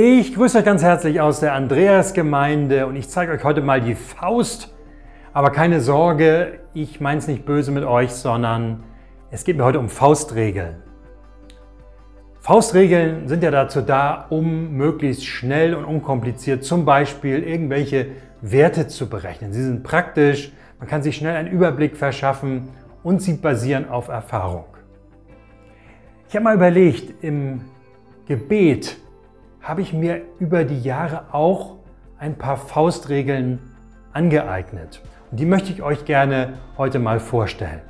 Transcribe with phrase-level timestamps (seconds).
[0.00, 3.96] Ich grüße euch ganz herzlich aus der Andreasgemeinde und ich zeige euch heute mal die
[3.96, 4.72] Faust.
[5.32, 8.84] Aber keine Sorge, ich meine es nicht böse mit euch, sondern
[9.32, 10.76] es geht mir heute um Faustregeln.
[12.38, 18.06] Faustregeln sind ja dazu da, um möglichst schnell und unkompliziert zum Beispiel irgendwelche
[18.40, 19.52] Werte zu berechnen.
[19.52, 22.68] Sie sind praktisch, man kann sich schnell einen Überblick verschaffen
[23.02, 24.66] und sie basieren auf Erfahrung.
[26.28, 27.62] Ich habe mal überlegt, im
[28.28, 28.96] Gebet
[29.68, 31.76] habe ich mir über die Jahre auch
[32.18, 33.58] ein paar Faustregeln
[34.14, 35.02] angeeignet.
[35.30, 37.82] Und die möchte ich euch gerne heute mal vorstellen.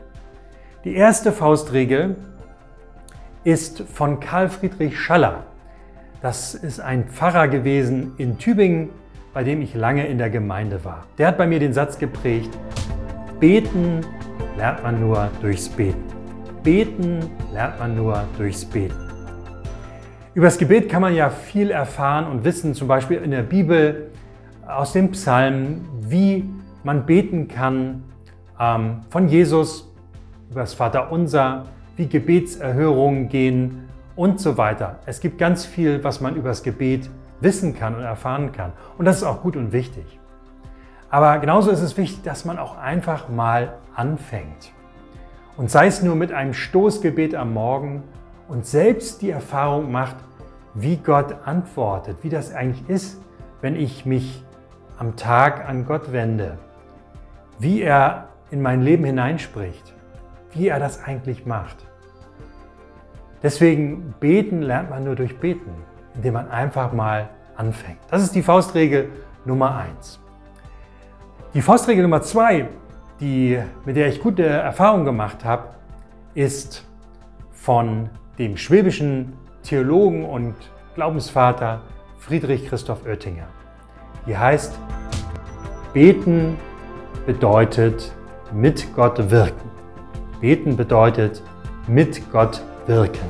[0.82, 2.16] Die erste Faustregel
[3.44, 5.44] ist von Karl Friedrich Schaller.
[6.20, 8.90] Das ist ein Pfarrer gewesen in Tübingen,
[9.32, 11.06] bei dem ich lange in der Gemeinde war.
[11.16, 12.50] Der hat bei mir den Satz geprägt,
[13.38, 14.00] beten
[14.56, 16.02] lernt man nur durchs Beten.
[16.64, 19.07] Beten lernt man nur durchs Beten.
[20.38, 24.12] Über das Gebet kann man ja viel erfahren und wissen, zum Beispiel in der Bibel,
[24.68, 26.48] aus dem Psalm, wie
[26.84, 28.04] man beten kann,
[28.56, 29.92] ähm, von Jesus
[30.48, 31.64] über das Vaterunser,
[31.96, 35.00] wie Gebetserhörungen gehen und so weiter.
[35.06, 38.72] Es gibt ganz viel, was man über das Gebet wissen kann und erfahren kann.
[38.96, 40.20] Und das ist auch gut und wichtig.
[41.10, 44.70] Aber genauso ist es wichtig, dass man auch einfach mal anfängt.
[45.56, 48.04] Und sei es nur mit einem Stoßgebet am Morgen
[48.46, 50.27] und selbst die Erfahrung macht,
[50.80, 53.20] wie Gott antwortet, wie das eigentlich ist,
[53.60, 54.44] wenn ich mich
[54.98, 56.58] am Tag an Gott wende,
[57.58, 59.94] wie er in mein Leben hineinspricht,
[60.52, 61.76] wie er das eigentlich macht.
[63.42, 65.70] Deswegen beten lernt man nur durch Beten,
[66.14, 67.98] indem man einfach mal anfängt.
[68.10, 69.08] Das ist die Faustregel
[69.44, 70.20] Nummer eins.
[71.54, 72.68] Die Faustregel Nummer zwei,
[73.20, 75.70] die, mit der ich gute Erfahrungen gemacht habe,
[76.34, 76.86] ist
[77.50, 79.32] von dem schwäbischen
[79.68, 80.54] Theologen und
[80.94, 81.82] Glaubensvater
[82.16, 83.48] Friedrich Christoph Oettinger.
[84.26, 84.78] Die heißt,
[85.92, 86.56] beten
[87.26, 88.10] bedeutet
[88.50, 89.68] mit Gott wirken.
[90.40, 91.42] Beten bedeutet
[91.86, 93.26] mit Gott wirken.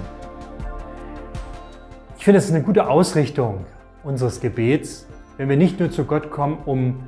[2.18, 3.66] Ich finde, es ist eine gute Ausrichtung
[4.04, 7.00] unseres Gebets, wenn wir nicht nur zu Gott kommen, um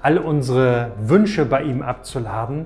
[0.00, 2.64] all unsere Wünsche bei ihm abzuladen,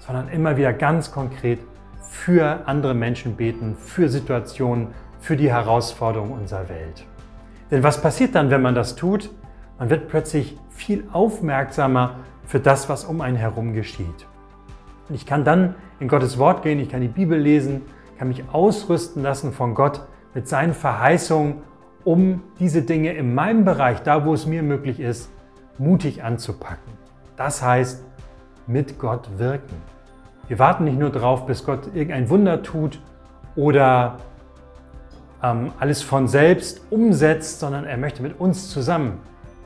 [0.00, 1.60] sondern immer wieder ganz konkret
[2.02, 4.88] für andere Menschen beten, für Situationen,
[5.22, 7.06] für die Herausforderungen unserer Welt.
[7.70, 9.30] Denn was passiert dann, wenn man das tut?
[9.78, 14.26] Man wird plötzlich viel aufmerksamer für das, was um einen herum geschieht.
[15.08, 17.82] Und ich kann dann in Gottes Wort gehen, ich kann die Bibel lesen,
[18.18, 20.02] kann mich ausrüsten lassen von Gott
[20.34, 21.62] mit seinen Verheißungen,
[22.04, 25.30] um diese Dinge in meinem Bereich, da wo es mir möglich ist,
[25.78, 26.92] mutig anzupacken.
[27.36, 28.04] Das heißt,
[28.66, 29.76] mit Gott wirken.
[30.48, 33.00] Wir warten nicht nur darauf, bis Gott irgendein Wunder tut
[33.54, 34.18] oder
[35.42, 39.18] ähm, alles von selbst umsetzt, sondern er möchte mit uns zusammen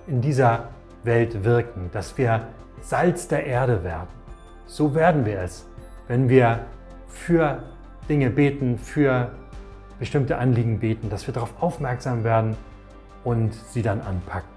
[0.06, 0.69] in dieser
[1.04, 2.48] Welt wirken, dass wir
[2.81, 4.09] Salz der Erde werden.
[4.66, 5.66] So werden wir es,
[6.09, 6.60] wenn wir
[7.09, 7.62] für
[8.09, 9.31] Dinge beten, für
[9.98, 12.56] bestimmte Anliegen beten, dass wir darauf aufmerksam werden
[13.25, 14.48] und sie dann anpacken.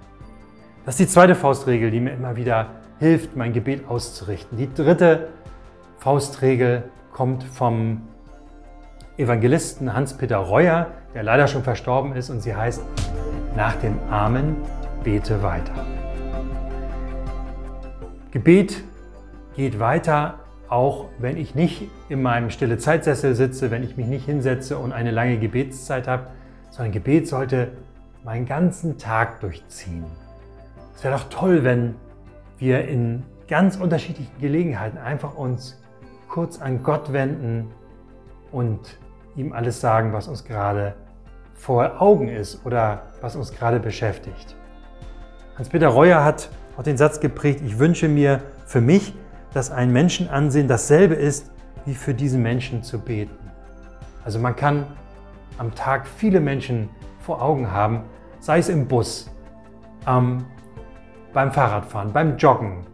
[0.86, 2.68] Das ist die zweite Faustregel, die mir immer wieder
[3.00, 4.58] hilft, mein Gebet auszurichten.
[4.58, 5.30] Die dritte
[5.98, 8.02] Faustregel kommt vom
[9.20, 12.82] Evangelisten Hans-Peter Reuer, der leider schon verstorben ist, und sie heißt,
[13.54, 14.56] nach dem Amen
[15.04, 15.86] bete weiter.
[18.32, 18.82] Gebet
[19.58, 24.24] geht weiter, auch wenn ich nicht in meinem stille Zeitsessel sitze, wenn ich mich nicht
[24.24, 26.28] hinsetze und eine lange Gebetszeit habe,
[26.70, 27.74] sondern Gebet sollte
[28.24, 30.06] meinen ganzen Tag durchziehen.
[30.96, 31.96] Es wäre doch toll, wenn
[32.58, 35.78] wir in ganz unterschiedlichen Gelegenheiten einfach uns
[36.30, 37.70] kurz an Gott wenden
[38.54, 38.98] und
[39.36, 40.96] ihm alles sagen, was uns gerade
[41.54, 44.56] vor Augen ist oder was uns gerade beschäftigt.
[45.58, 49.14] Hans-Peter Reuer hat auch den Satz geprägt, ich wünsche mir für mich,
[49.54, 51.52] dass ein Menschenansehen dasselbe ist,
[51.86, 53.36] wie für diesen Menschen zu beten.
[54.24, 54.86] Also man kann
[55.58, 58.04] am Tag viele Menschen vor Augen haben,
[58.40, 59.30] sei es im Bus,
[60.08, 60.46] ähm,
[61.34, 62.86] beim Fahrradfahren, beim Joggen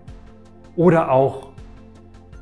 [0.75, 1.49] oder auch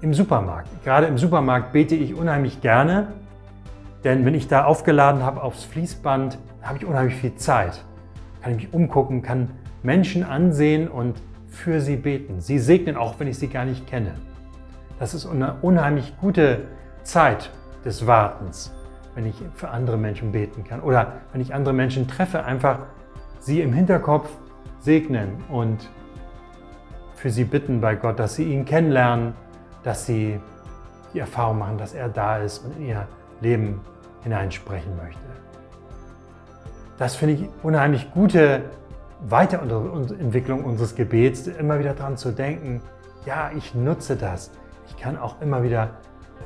[0.01, 0.69] im Supermarkt.
[0.84, 3.13] Gerade im Supermarkt bete ich unheimlich gerne,
[4.03, 7.83] denn wenn ich da aufgeladen habe aufs Fließband, habe ich unheimlich viel Zeit.
[8.41, 9.51] Kann ich mich umgucken, kann
[9.81, 12.41] Menschen ansehen und für sie beten.
[12.41, 14.15] Sie segnen auch, wenn ich sie gar nicht kenne.
[15.00, 16.61] Das ist eine unheimlich gute
[17.03, 17.51] Zeit
[17.85, 18.73] des Wartens,
[19.15, 20.81] wenn ich für andere Menschen beten kann.
[20.81, 22.79] Oder wenn ich andere Menschen treffe, einfach
[23.39, 24.29] sie im Hinterkopf
[24.79, 25.89] segnen und
[27.15, 29.33] für sie bitten bei Gott, dass sie ihn kennenlernen,
[29.83, 30.39] dass sie
[31.13, 33.07] die Erfahrung machen, dass er da ist und in ihr
[33.41, 33.81] Leben
[34.24, 35.20] hineinsprechen möchte.
[36.98, 38.62] das finde ich unheimlich gute
[39.28, 42.81] Weiterentwicklung unseres Gebets, immer wieder daran zu denken,
[43.25, 44.52] ja, ich nutze das.
[44.88, 45.92] Ich kann auch immer wieder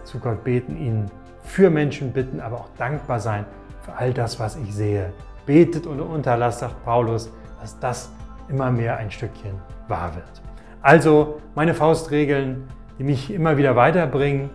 [0.03, 1.11] zu Gott beten, ihn
[1.43, 3.45] für Menschen bitten, aber auch dankbar sein
[3.81, 5.11] für all das, was ich sehe.
[5.45, 7.31] Betet und unterlasst, sagt Paulus,
[7.61, 8.11] dass das
[8.49, 9.55] immer mehr ein Stückchen
[9.87, 10.41] wahr wird.
[10.81, 12.67] Also meine Faustregeln,
[12.99, 14.49] die mich immer wieder weiterbringen,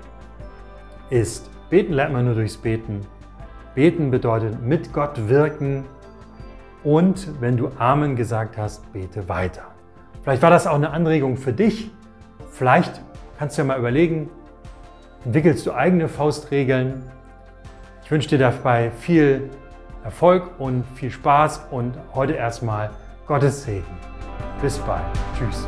[1.10, 3.00] ist, beten lernt man nur durchs Beten.
[3.74, 5.86] Beten bedeutet mit Gott wirken
[6.84, 9.62] und wenn du Amen gesagt hast, bete weiter.
[10.22, 11.90] Vielleicht war das auch eine Anregung für dich.
[12.50, 13.00] Vielleicht
[13.38, 14.28] kannst du ja mal überlegen,
[15.24, 17.10] entwickelst du eigene Faustregeln.
[18.04, 19.48] Ich wünsche dir dabei viel
[20.04, 22.90] Erfolg und viel Spaß und heute erstmal
[23.26, 23.96] Gottes Segen.
[24.60, 25.06] Bis bald.
[25.38, 25.66] Tschüss.